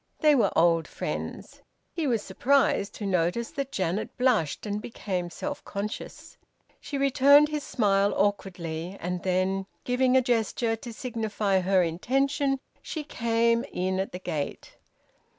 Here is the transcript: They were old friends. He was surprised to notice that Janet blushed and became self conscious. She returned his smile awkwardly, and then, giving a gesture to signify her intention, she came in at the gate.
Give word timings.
They 0.19 0.33
were 0.33 0.51
old 0.55 0.87
friends. 0.87 1.61
He 1.93 2.07
was 2.07 2.23
surprised 2.23 2.95
to 2.95 3.05
notice 3.05 3.51
that 3.51 3.71
Janet 3.71 4.17
blushed 4.17 4.65
and 4.65 4.81
became 4.81 5.29
self 5.29 5.63
conscious. 5.63 6.35
She 6.79 6.97
returned 6.97 7.49
his 7.49 7.63
smile 7.63 8.11
awkwardly, 8.17 8.97
and 8.99 9.21
then, 9.21 9.67
giving 9.83 10.17
a 10.17 10.21
gesture 10.23 10.75
to 10.75 10.91
signify 10.91 11.59
her 11.59 11.83
intention, 11.83 12.59
she 12.81 13.03
came 13.03 13.63
in 13.71 13.99
at 13.99 14.11
the 14.11 14.17
gate. 14.17 14.75